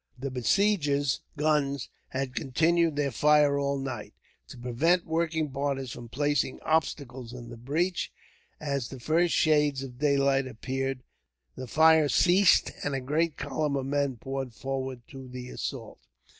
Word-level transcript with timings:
The 0.17 0.31
besiegers' 0.31 1.21
guns 1.37 1.87
had 2.07 2.33
continued 2.33 2.95
their 2.95 3.11
fire 3.11 3.59
all 3.59 3.77
night, 3.77 4.15
to 4.47 4.57
prevent 4.57 5.05
working 5.05 5.51
parties 5.51 5.91
from 5.91 6.09
placing 6.09 6.59
obstacles 6.61 7.33
in 7.33 7.49
the 7.49 7.55
breach. 7.55 8.11
As 8.59 8.87
the 8.87 8.99
first 8.99 9.35
shades 9.35 9.83
of 9.83 9.99
daylight 9.99 10.47
appeared 10.47 11.03
the 11.55 11.67
fire 11.67 12.09
ceased, 12.09 12.71
and 12.83 12.95
a 12.95 12.99
great 12.99 13.37
column 13.37 13.75
of 13.75 13.85
men 13.85 14.17
poured 14.17 14.55
forward 14.55 15.03
to 15.09 15.27
the 15.27 15.49
assault. 15.49 15.99